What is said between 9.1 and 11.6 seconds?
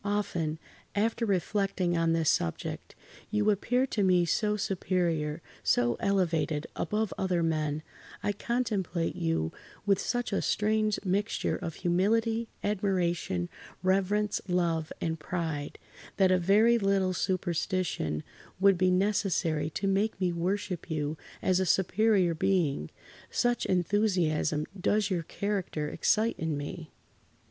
you with such a strange mixture